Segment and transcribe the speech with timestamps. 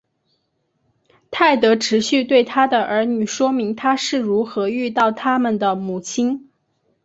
[1.29, 6.49] 泰德持续对他的儿女说明他是如何遇到他们的母亲。